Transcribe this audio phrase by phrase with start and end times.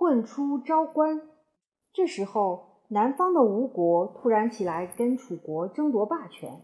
[0.00, 1.20] 混出昭关。
[1.92, 6.62] 这时候，南方的吴国突然起来跟楚国争夺霸权，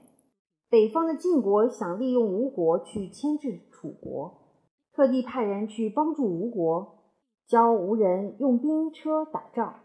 [0.70, 4.38] 北方的晋国想利用吴国去牵制楚国，
[4.94, 7.10] 特地派人去帮助吴国，
[7.46, 9.80] 教吴人用兵车打仗。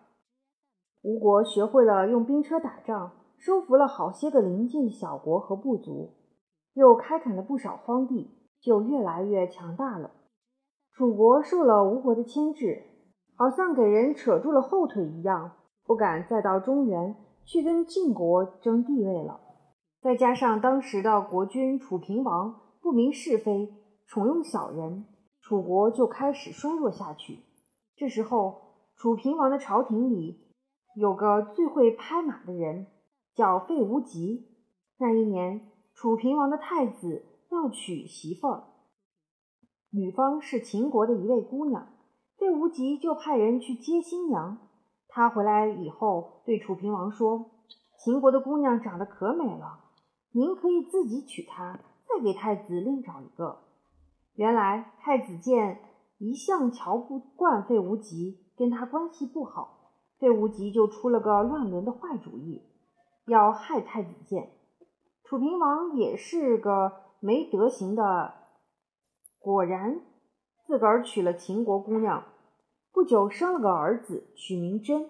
[1.02, 6.12] 吴国学会了用兵车打仗，收服了好些个邻近小国和部族，
[6.74, 8.30] 又开垦了不少荒地，
[8.62, 10.12] 就越来越强大了。
[10.94, 12.84] 楚国受了吴国的牵制，
[13.42, 19.42] 好像给人扯住了后腿一样，不敢再到中原去跟晋国争地位了。
[20.00, 23.74] 再加上当时的国君楚平王不明是非，
[24.06, 25.08] 宠用小人，
[25.42, 27.40] 楚国就开始衰弱下去。
[27.96, 28.62] 这时候，
[28.96, 30.38] 楚平王的朝廷里
[30.96, 32.86] 有个最会拍马的人，
[33.34, 34.52] 叫费无极。
[35.00, 35.62] 那一年，
[35.96, 38.66] 楚平王的太子要娶媳妇儿。
[39.90, 41.88] 女方是秦国的一位姑娘，
[42.42, 44.58] 费无极就派人去接新娘。
[45.08, 47.52] 他回来以后，对楚平王说
[48.04, 49.80] ：“秦国的姑娘长得可美了，
[50.32, 53.60] 您可以自己娶她，再给太子另找一个。”
[54.34, 55.82] 原来太子建
[56.18, 62.64] 一向瞧不惯费无极，跟他关系不好，费无极就出了个乱伦的坏主意，
[63.28, 64.50] 要害太子建。
[65.24, 68.34] 楚平王也是个没德行的。
[69.40, 70.02] 果然，
[70.66, 72.24] 自个儿娶了秦国姑娘，
[72.92, 75.10] 不久生了个儿子，取名真。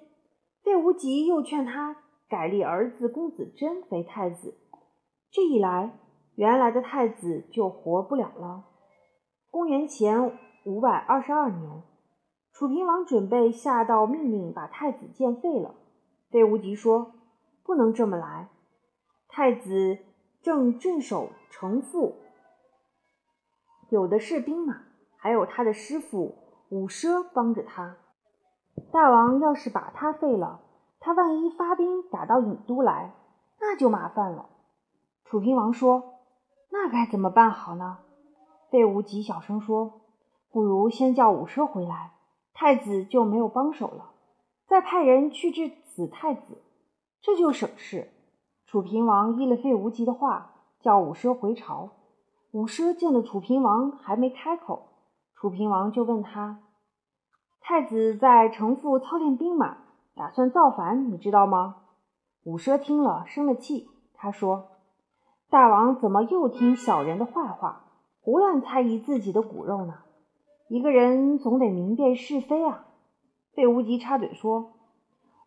[0.63, 1.95] 费无极又劝他
[2.29, 4.55] 改立儿子公子真为太子。
[5.31, 5.97] 这一来，
[6.35, 8.65] 原来的太子就活不了了。
[9.49, 11.81] 公元前五百二十二年，
[12.53, 15.75] 楚平王准备下道命令把太子建废了。
[16.29, 17.13] 费无极说
[17.65, 18.49] ：“不能这么来，
[19.27, 19.97] 太子
[20.41, 22.17] 正镇守城父。”
[23.89, 24.83] 有的是兵马，
[25.17, 26.35] 还有他的师傅
[26.71, 27.97] 伍奢帮着他。
[28.93, 30.61] 大王要是把他废了，
[31.01, 33.11] 他万一发兵打到郢都来，
[33.59, 34.45] 那就麻烦了。
[35.25, 36.19] 楚平王说
[36.71, 37.97] ：“那该怎么办好呢？”
[38.71, 39.99] 费无极小声说
[40.49, 42.13] ：“不如先叫伍奢回来，
[42.53, 44.11] 太子就没有帮手了。
[44.65, 46.61] 再派人去治死太子，
[47.21, 48.09] 这就省事。”
[48.65, 51.89] 楚平王依了费无极的话，叫伍奢回朝。
[52.51, 54.87] 伍奢见了楚平王，还没开口，
[55.41, 56.59] 楚平王就问他
[57.61, 59.75] ：“太子在城父操练兵马，
[60.13, 61.77] 打算造反，你知道吗？”
[62.45, 63.89] 伍奢听了，生了气。
[64.13, 64.67] 他说
[65.49, 67.85] ：“大王怎么又听小人的坏话，
[68.21, 69.95] 胡乱猜疑自己的骨肉呢？
[70.67, 72.85] 一个人总得明辨是非啊！”
[73.55, 74.73] 费无极插嘴说：“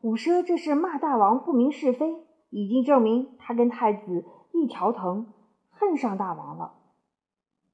[0.02, 2.16] 伍奢这是骂大王不明是非，
[2.50, 5.32] 已经证明他跟太子一条藤，
[5.70, 6.72] 恨上大王了。”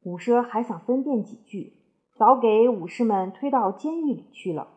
[0.05, 1.80] 伍奢还想分辨几句，
[2.21, 4.69] 早给武士们推到监狱里去了。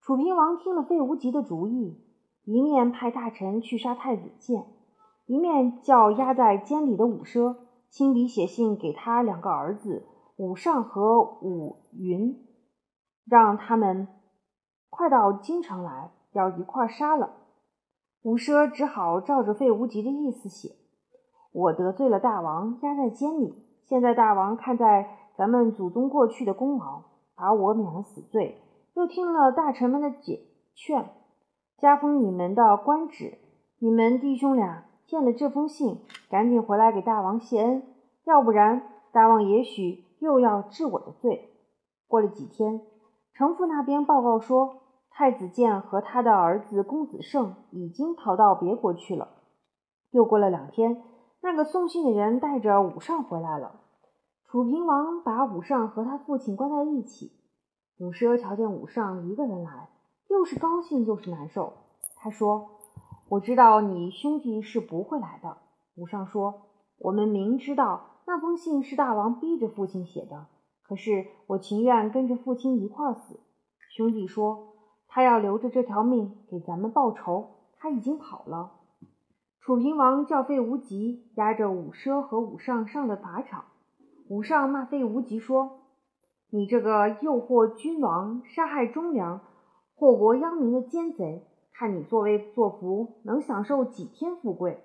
[0.00, 2.04] 楚平王听了费无极的主意，
[2.42, 4.66] 一面派大臣去杀太子建，
[5.26, 7.54] 一面叫押在监里的伍奢
[7.90, 10.04] 亲笔写信给他两个儿子
[10.36, 12.44] 伍尚和伍云，
[13.24, 14.08] 让他们
[14.90, 17.36] 快到京城来，要一块杀了。
[18.22, 20.70] 伍奢只好照着费无极的意思写
[21.54, 23.54] ：“我得罪了大王，押在监里。”
[23.86, 27.04] 现在大王看在咱们祖宗过去的功劳，
[27.36, 28.60] 把我免了死罪，
[28.94, 30.40] 又听了大臣们的解
[30.74, 31.10] 劝，
[31.78, 33.38] 加封你们的官职。
[33.78, 37.84] 你们弟兄俩见了这封信，赶紧回来给大王谢恩，
[38.24, 38.82] 要不然
[39.12, 41.50] 大王也许又要治我的罪。
[42.08, 42.80] 过了几天，
[43.32, 44.74] 城父那边报告说，
[45.08, 49.28] 太子建和他的儿子公子胜已经逃到别国去了。
[50.10, 51.04] 又过了两天。
[51.40, 53.76] 那个送信的人带着武尚回来了。
[54.50, 57.32] 楚平王把武尚和他父亲关在一起。
[57.98, 59.90] 武奢瞧见武尚一个人来，
[60.30, 61.74] 又是高兴又是难受。
[62.16, 62.70] 他说
[63.28, 65.58] ：“我知道你兄弟是不会来的。”
[65.96, 66.62] 武尚说
[66.96, 70.46] ：“我们明知道那封信是大王逼着父亲写的，
[70.82, 73.40] 可是我情愿跟着父亲一块死。”
[73.94, 74.76] 兄弟说
[75.08, 78.72] ：“他要留着这条命给咱们报仇，他已经跑了。”
[79.60, 83.66] 楚平王叫费无极押着武奢和武尚上了法场。
[84.28, 85.78] 武上骂费无极说
[86.50, 89.40] ：“你这个诱惑君王、杀害忠良、
[89.94, 94.84] 祸国殃民的奸贼，看你作威作福，能享受几天富贵？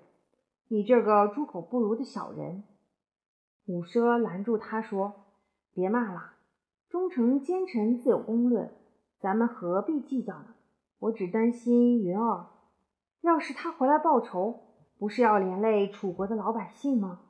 [0.68, 2.64] 你这个猪狗不如的小人！”
[3.66, 5.12] 武奢拦住他说
[5.74, 6.32] ：“别骂了，
[6.88, 8.70] 忠臣奸臣自有公论，
[9.20, 10.54] 咱们何必计较呢？
[11.00, 12.46] 我只担心云儿，
[13.20, 14.60] 要是他回来报仇。”
[14.96, 17.20] 不是要连累楚国的老百姓吗？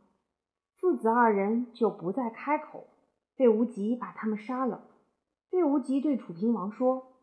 [0.85, 2.89] 父子二人就不再开口。
[3.37, 4.85] 费无极把他们杀了。
[5.51, 7.15] 费无极对楚平王说：“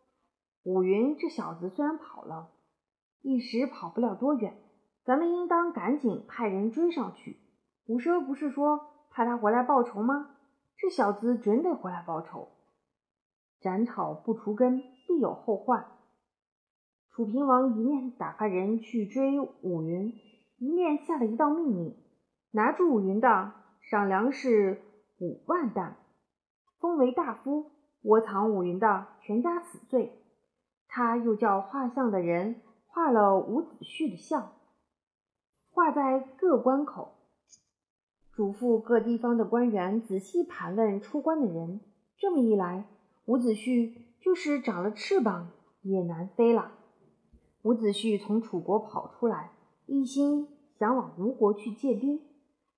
[0.65, 2.49] 武云这小子虽然跑了，
[3.21, 4.57] 一时跑不了多远，
[5.05, 7.37] 咱们应当赶紧派人追上去。
[7.85, 8.79] 虎奢不是说
[9.11, 10.31] 怕他回来报仇吗？
[10.75, 12.47] 这小子准得回来报仇。
[13.59, 15.85] 斩草不除根，必有后患。
[17.11, 20.15] 楚平王一面打发人去追武云，
[20.57, 21.95] 一面下了一道命令：
[22.53, 24.81] 拿住武云的，赏粮食
[25.19, 25.95] 五万担；
[26.79, 27.71] 封为大夫，
[28.01, 30.21] 窝藏武云的，全家死罪。
[30.89, 34.51] 他又叫画像的人画了伍子胥的像，
[35.71, 37.13] 画在各关口，
[38.33, 41.79] 嘱咐各地方的官员仔细盘问出关的人。
[42.17, 42.85] 这么一来，
[43.27, 45.51] 伍子胥就是长了翅膀
[45.83, 46.73] 也难飞了。
[47.61, 49.53] 伍子胥从楚国跑出来，
[49.85, 52.19] 一心想往吴国去借兵。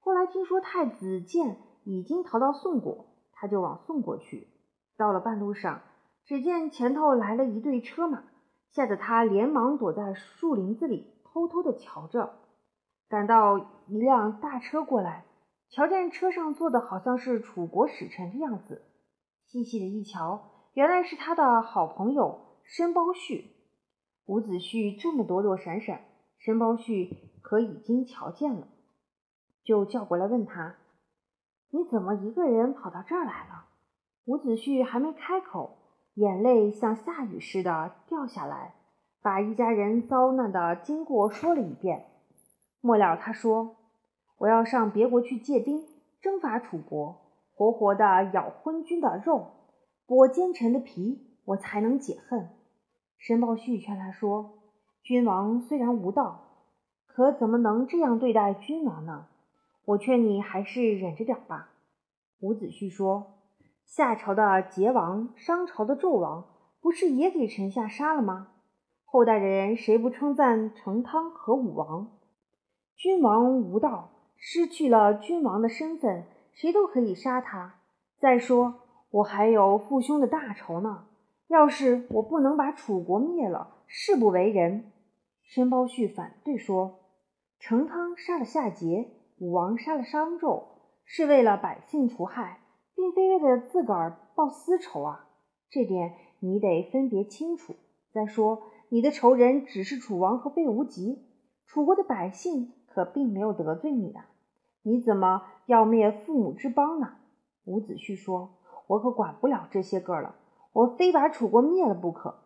[0.03, 4.49] 后来听说太子建已经逃到宋国，他就往宋国去。
[4.97, 5.81] 到了半路上。
[6.25, 8.23] 只见前头来了一队车马，
[8.71, 12.35] 吓得他连忙躲在树林子里，偷偷的瞧着。
[13.09, 13.57] 赶到
[13.87, 15.25] 一辆大车过来，
[15.69, 18.83] 瞧见车上坐的好像是楚国使臣的样子，
[19.37, 23.43] 细细的一瞧，原来是他的好朋友申包胥。
[24.25, 26.05] 伍子胥这么躲躲闪闪，
[26.37, 28.69] 申包胥可已经瞧见了，
[29.63, 30.75] 就叫过来问他
[31.71, 33.65] ：“你怎么一个人跑到这儿来了？”
[34.25, 35.77] 伍子胥还没开口。
[36.15, 38.75] 眼泪像下雨似的掉下来，
[39.23, 42.05] 把一家人遭难的经过说了一遍。
[42.81, 43.77] 末了，他说
[44.37, 45.87] ：“我要上别国去借兵，
[46.21, 47.15] 征伐楚国，
[47.55, 49.47] 活活的咬昏君的肉，
[50.05, 52.47] 剥奸臣的皮，我才能解恨。”
[53.17, 54.59] 申包胥劝他说
[55.01, 56.41] ：“君王虽然无道，
[57.07, 59.25] 可怎么能这样对待君王呢？
[59.85, 61.69] 我劝你还是忍着点吧。”
[62.41, 63.29] 伍子胥说。
[63.85, 66.45] 夏朝的桀王，商朝的纣王，
[66.81, 68.47] 不是也给臣下杀了吗？
[69.03, 72.07] 后代的人谁不称赞成汤和武王？
[72.95, 77.75] 君王无道，失去了君王的身份，谁都可以杀他。
[78.17, 78.75] 再说，
[79.11, 81.05] 我还有父兄的大仇呢。
[81.47, 84.91] 要是我不能把楚国灭了，誓不为人。
[85.43, 86.99] 申包胥反对说：
[87.59, 89.07] 成汤杀了夏桀，
[89.43, 90.63] 武王杀了商纣，
[91.03, 92.61] 是为了百姓除害。
[92.95, 95.27] 并非为了自个儿报私仇啊，
[95.69, 97.75] 这点你得分别清楚。
[98.13, 101.25] 再说，你的仇人只是楚王和费无极，
[101.65, 104.27] 楚国的百姓可并没有得罪你啊，
[104.83, 107.15] 你怎么要灭父母之邦呢？
[107.65, 110.35] 伍子胥说：“我可管不了这些个了，
[110.71, 112.43] 我非把楚国灭了不可。”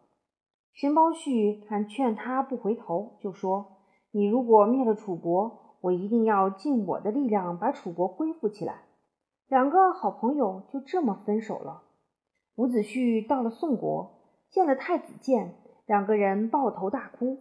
[0.73, 3.77] 申包胥看劝他不回头，就说
[4.09, 8.83] ：“你如果灭了楚国，我一定要尽我的力量把楚国恢复起来。”
[9.47, 11.83] 两个好朋友就这么分手了。
[12.55, 14.11] 伍子胥到了宋国，
[14.49, 15.55] 见了太子建，
[15.85, 17.37] 两个人抱头大哭。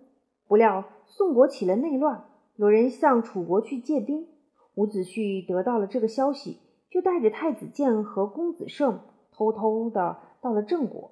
[0.46, 4.28] 不料宋国起了内乱，有人向楚国去借兵。
[4.76, 6.60] 伍子胥得到了这个消息，
[6.90, 9.00] 就带着太子建和公子胜
[9.32, 11.10] 偷偷的到了郑国。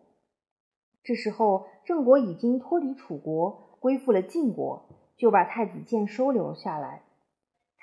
[1.03, 4.85] 这时候郑国已经脱离楚国，归附了晋国，
[5.17, 7.04] 就把太子建收留下来。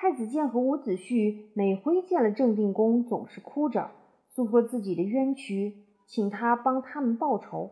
[0.01, 3.92] 太子建和伍子胥每回见了郑定公，总是哭着
[4.31, 7.69] 诉说自己的冤屈，请他帮他们报仇。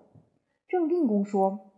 [0.68, 1.72] 郑定公说：“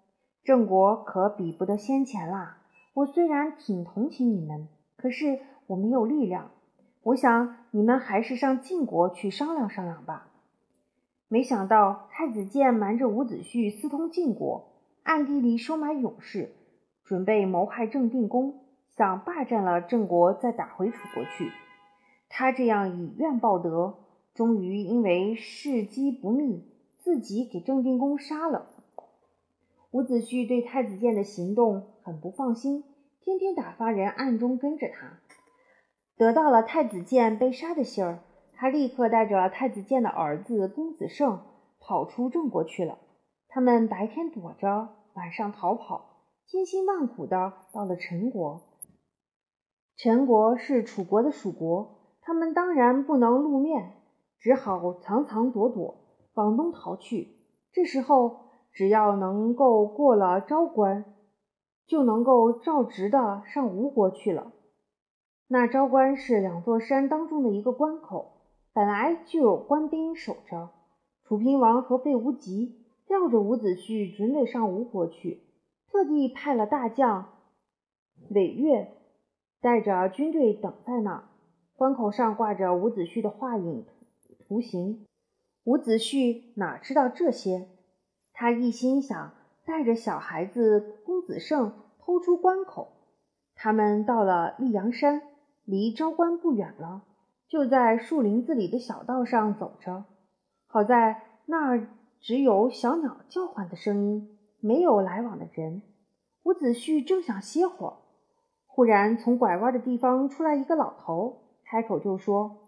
[0.43, 2.58] 郑国可比不得先前啦。
[2.93, 4.67] 我虽然挺同情你们，
[4.98, 6.51] 可是我没有力量。
[7.03, 10.34] 我想你们还是上晋国去商量商量吧。”
[11.31, 14.65] 没想到太子建瞒着伍子胥私通晋国，
[15.03, 16.51] 暗地里收买勇士，
[17.05, 18.61] 准备谋害郑定公。
[18.98, 21.51] 想霸占了郑国，再打回楚国去。
[22.29, 24.00] 他这样以怨报德，
[24.33, 26.65] 终于因为事机不密，
[27.00, 28.67] 自己给郑定公杀了。
[29.91, 32.83] 伍子胥对太子建的行动很不放心，
[33.21, 35.19] 天天打发人暗中跟着他。
[36.17, 38.19] 得到了太子建被杀的信儿，
[38.55, 41.41] 他立刻带着太子建的儿子公子胜
[41.79, 43.00] 跑出郑国去了。
[43.50, 48.62] 他们白天躲着，晚上逃跑，千辛万苦的到了陈国。
[49.98, 53.93] 陈国是楚国的属国，他们当然不能露面，
[54.39, 55.98] 只好藏藏躲躲
[56.33, 57.36] 往东逃去。
[57.71, 58.39] 这时候，
[58.74, 61.05] 只要能够过了昭关，
[61.86, 64.53] 就能够照直的上吴国去了。
[65.48, 68.31] 那昭关是两座山当中的一个关口，
[68.74, 70.69] 本来就有官兵守着。
[71.24, 75.43] 楚平王和费无极料着伍子胥准得上吴国去，
[75.89, 77.33] 特地派了大将
[78.29, 79.00] 韦越。
[79.62, 81.24] 带着军队等在那儿，
[81.75, 83.86] 关口上挂着伍子胥的画影
[84.39, 85.06] 图形。
[85.63, 87.68] 伍子胥哪知道这些？
[88.34, 92.94] 他一心想带着小孩子公子胜偷出关口。
[93.53, 95.22] 他们到了溧阳山，
[95.63, 97.03] 离昭关不远了，
[97.48, 100.06] 就在树林子里的小道上走着。
[100.65, 101.88] 好在那儿
[102.20, 105.84] 只有小鸟叫唤的声音，没有来往的人。
[106.41, 107.94] 伍子胥正想歇会儿，
[108.73, 112.61] 忽然从拐弯的地方出来一个老头，开口就说：“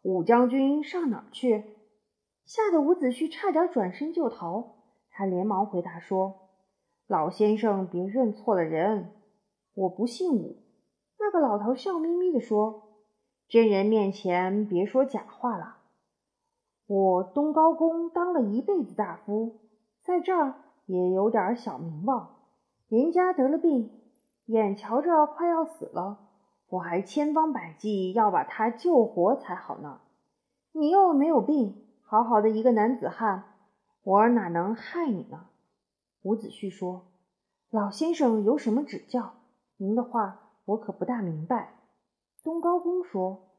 [0.00, 1.76] 武将军上哪儿去？”
[2.46, 4.76] 吓得伍子胥差点转身就逃。
[5.10, 6.48] 他连忙回答说
[7.06, 9.12] ：“老先生，别认错了人，
[9.74, 10.56] 我不姓武。”
[11.20, 12.84] 那个老头笑眯眯地说
[13.46, 15.76] ：“真人面前别说假话了。
[16.86, 19.60] 我东高公当了一辈子大夫，
[20.00, 20.54] 在这儿
[20.86, 22.36] 也有点小名望。
[22.88, 23.99] 人家得了病，
[24.50, 26.18] 眼瞧着快要死了，
[26.68, 30.00] 我还千方百计要把他救活才好呢。
[30.72, 33.44] 你又没有病。”好好的一个男子汉，
[34.02, 35.46] 我哪能害你呢？
[36.22, 37.06] 伍子胥说
[37.70, 39.34] ：“老先生有什么指教？
[39.76, 41.74] 您的话我可不大明白。”
[42.42, 43.50] 东高公说：“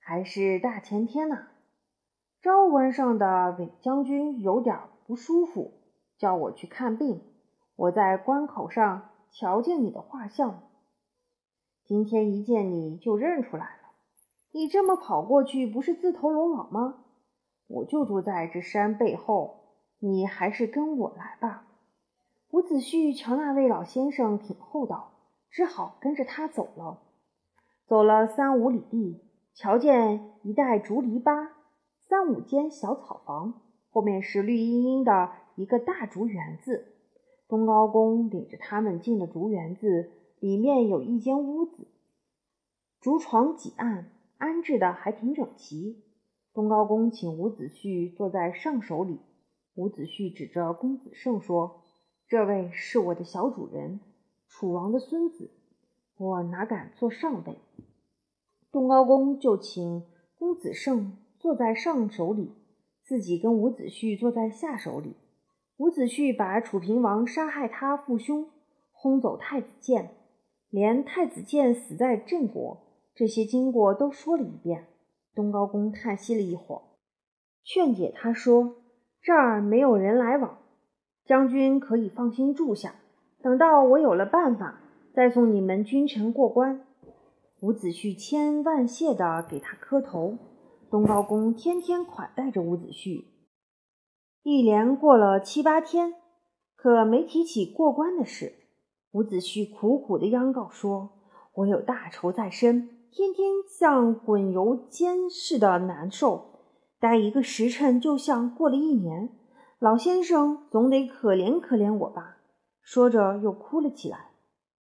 [0.00, 1.48] 还是大前天呐，
[2.40, 5.74] 昭关上的韦将军有点不舒服，
[6.16, 7.22] 叫我去看病。
[7.76, 10.64] 我在关口上瞧见你的画像，
[11.84, 13.92] 今天一见你就认出来了。
[14.52, 17.04] 你这么跑过去，不是自投罗网吗？”
[17.66, 21.66] 我就住在这山背后，你还是跟我来吧。
[22.50, 25.14] 伍子胥瞧那位老先生挺厚道，
[25.48, 27.00] 只好跟着他走了。
[27.86, 29.24] 走了三五里地，
[29.54, 31.48] 瞧见一带竹篱笆，
[32.06, 36.88] 三五间小草房，后面是绿茵茵的一个大竹园子。
[37.52, 41.86] 东高公领着他们进了竹园子，里面有一间屋子，
[42.98, 46.02] 竹床几案，安置的还挺整齐。
[46.54, 49.20] 东高公请伍子胥坐在上首里，
[49.74, 51.82] 伍子胥指着公子胜说
[52.26, 54.00] ：“这位是我的小主人，
[54.48, 55.50] 楚王的孙子，
[56.16, 57.58] 我哪敢坐上位？”
[58.72, 60.06] 东高公就请
[60.38, 62.54] 公子胜坐在上首里，
[63.04, 65.16] 自己跟伍子胥坐在下首里。
[65.82, 68.46] 伍子胥把楚平王杀害他父兄，
[68.92, 70.10] 轰走太子建，
[70.70, 72.78] 连太子建死在郑国
[73.16, 74.86] 这些经过都说了一遍。
[75.34, 76.82] 东高公叹息了一会儿，
[77.64, 78.76] 劝解他说
[79.20, 80.58] ：“这儿没有人来往，
[81.24, 82.94] 将军可以放心住下。
[83.42, 84.78] 等到我有了办法，
[85.12, 86.86] 再送你们君臣过关。”
[87.60, 90.38] 伍子胥千恩万谢地给他磕头。
[90.88, 93.24] 东高公天天款待着伍子胥。
[94.44, 96.14] 一连过了七八天，
[96.74, 98.54] 可没提起过关的事。
[99.12, 101.10] 伍子胥苦苦地央告说
[101.54, 106.58] ：“我有大仇在身。”天天像滚油煎似的难受，
[106.98, 109.30] 待一个时辰就像过了一年。
[109.78, 112.38] 老先生总得可怜可怜我吧？
[112.80, 114.30] 说着又哭了起来。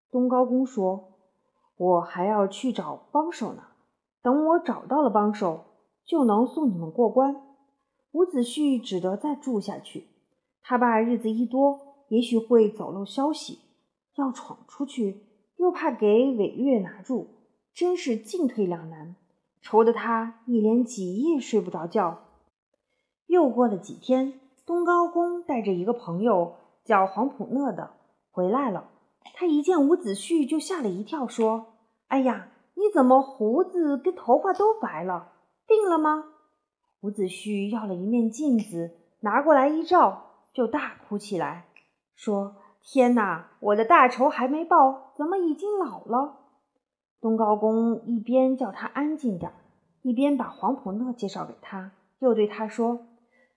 [0.09, 1.19] 东高公说
[1.77, 3.61] ：“我还要去找帮手呢，
[4.23, 5.65] 等我找到了帮手，
[6.03, 7.35] 就能送你们过关。”
[8.11, 10.07] 伍子胥只得再住下去。
[10.61, 13.59] 他怕日子一多，也许会走漏消息，
[14.15, 15.25] 要闯出去，
[15.57, 17.27] 又怕给韦月拿住。
[17.73, 19.15] 真是进退两难，
[19.61, 22.19] 愁得他一连几夜睡不着觉。
[23.27, 27.91] 又过了几天，东高公带着一个朋友叫黄普讷的
[28.29, 28.89] 回来了。
[29.35, 31.67] 他一见伍子胥就吓了一跳，说
[32.09, 35.31] ：“哎呀，你怎么胡子跟头发都白了？
[35.65, 36.25] 病了吗？”
[37.01, 38.91] 伍子胥要了一面镜子，
[39.21, 41.65] 拿过来一照，就大哭起来，
[42.15, 46.37] 说：“天哪，我的大仇还没报，怎么已经老了？”
[47.19, 49.51] 东高公一边叫他安静点，
[50.03, 53.07] 一边把黄普讷介绍给他，又对他说：“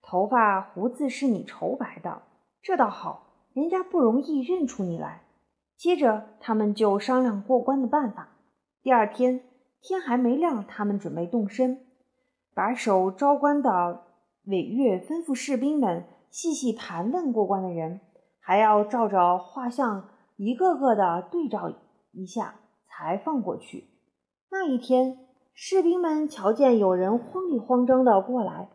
[0.01, 2.23] 头发胡子是你愁白的，
[2.63, 5.21] 这倒好，人家不容易认出你来。”
[5.77, 8.29] 接着他们就商量过关的办法。
[8.83, 9.43] 第二天
[9.83, 11.85] 天还没亮，他们准备动身。
[12.55, 14.03] 把守昭关的
[14.47, 18.01] 韦越吩咐士兵们细细盘问过关的人，
[18.41, 21.73] 还要照着画像一个个的对照
[22.13, 22.61] 一下。
[22.97, 23.89] 才放过去。
[24.53, 25.19] 那一天，
[25.53, 28.69] 士兵们瞧见有人慌里慌张的过来，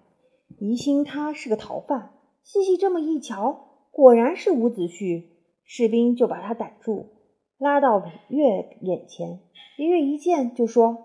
[0.58, 2.12] 疑心他是个逃犯。
[2.44, 5.24] 细细这么一瞧，果然是伍子胥。
[5.64, 7.06] 士兵就把他逮住，
[7.58, 9.40] 拉到韦月眼前。
[9.78, 10.98] 韦月一见就说：“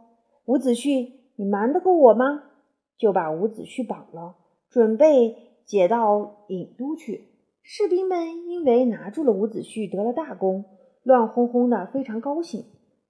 [0.46, 2.42] 伍子胥，你瞒得过我吗？”
[2.96, 4.36] 就把伍子胥绑了，
[4.68, 7.30] 准备解到郢都去。
[7.62, 10.64] 士兵们因为拿住了伍子胥，得了大功，
[11.02, 12.64] 乱哄哄的，非常高兴。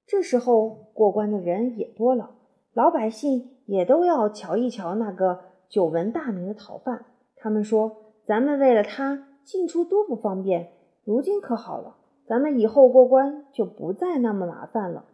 [0.06, 2.36] 这时候过关的人也多了，
[2.72, 7.06] 老百姓也都要瞧一瞧那个久闻大名的逃犯。
[7.36, 10.72] 他们说：“咱们为了他进出多不方便，
[11.04, 15.06] 如今可好了，咱们以后过关就不再那么麻烦了。”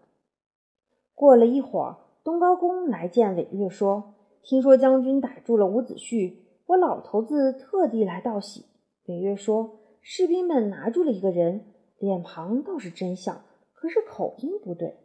[1.15, 6.35] 过了一会儿，东高公来见韦月，说：“听说将军逮住了伍子胥，
[6.67, 8.67] 我老头子特地来道喜。”
[9.07, 11.67] 韦月说：“士兵们拿住了一个人，
[11.99, 13.43] 脸庞倒是真像，
[13.73, 14.97] 可是口音不对。”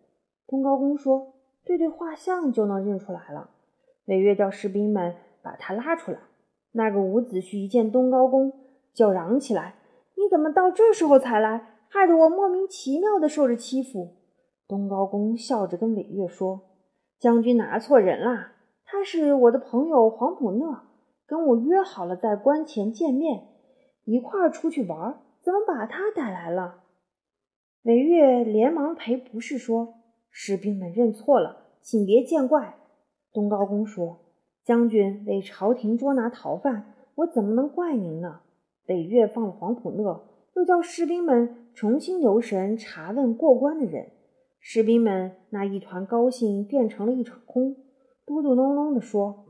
[0.47, 1.33] 东高公说
[1.65, 3.49] ：“对对画像就能认出来了。”
[4.05, 6.19] 韦月叫士兵们把他拉出来。
[6.73, 8.53] 那个伍子胥一见东高公，
[8.93, 9.75] 就嚷起来
[10.15, 11.71] ：“你怎么到这时候才来？
[11.87, 14.15] 害得我莫名其妙的受着欺负。”
[14.67, 16.61] 东高公笑着跟韦月说
[17.17, 18.54] ：“将军拿错人啦，
[18.85, 20.83] 他是我的朋友黄埔讷，
[21.25, 23.47] 跟我约好了在关前见面，
[24.05, 26.83] 一块儿出去玩，怎么把他带来了？”
[27.83, 29.95] 韦月连忙赔不是说。
[30.37, 32.75] 士兵们认错了，请别见怪。
[33.31, 34.19] 东高公说
[34.65, 38.41] ：“将军为朝廷捉拿逃犯，我怎么能怪您呢？”
[38.85, 40.25] 北岳放了黄埔讷，
[40.55, 44.11] 又叫士兵们重新留神查问过关的人。
[44.59, 47.77] 士兵们那一团高兴变成了一场空，
[48.25, 49.45] 嘟嘟哝哝地说：“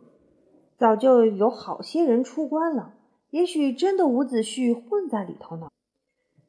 [0.78, 2.94] 早就有好些人出关了，
[3.32, 5.70] 也许真的伍子胥混在里头呢。”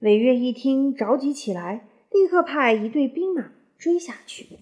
[0.00, 3.52] 韦岳一听着急起来，立刻派一队兵马。
[3.78, 4.58] 追下去。